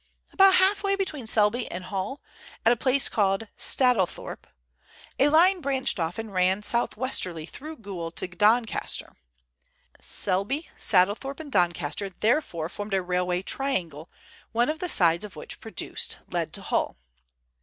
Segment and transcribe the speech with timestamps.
[0.33, 2.23] About half way between Selby and Hull,
[2.65, 4.45] at a place called Staddlethorpe,
[5.19, 9.15] a line branched off and ran south westerly through Goole to Doncaster.
[9.99, 14.09] Selby, Staddlethorpe, and Doncaster therefore formed a railway triangle,
[14.53, 16.95] one of the sides of which, produced, led to Hull.